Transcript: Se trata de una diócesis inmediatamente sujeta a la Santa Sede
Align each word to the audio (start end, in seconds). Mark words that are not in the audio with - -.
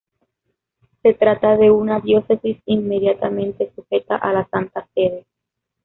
Se 1.03 1.13
trata 1.13 1.57
de 1.57 1.69
una 1.69 1.99
diócesis 1.99 2.57
inmediatamente 2.65 3.71
sujeta 3.75 4.15
a 4.15 4.33
la 4.33 4.47
Santa 4.49 4.89
Sede 4.95 5.27